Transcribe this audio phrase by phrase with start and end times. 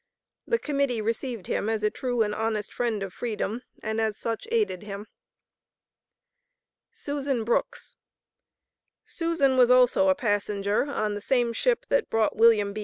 [0.47, 4.47] The Committee received him as a true and honest friend of freedom, and as such
[4.51, 5.05] aided him.
[6.91, 7.97] SUSAN BROOKS.
[9.05, 12.73] Susan was also a passenger on the same ship that brought Wm.